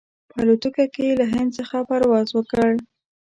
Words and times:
په 0.29 0.35
الوتکه 0.43 0.85
کې 0.93 1.01
یې 1.07 1.13
له 1.19 1.25
هند 1.33 1.49
څخه 1.57 1.75
پرواز 1.89 2.27
وکړ. 2.33 2.71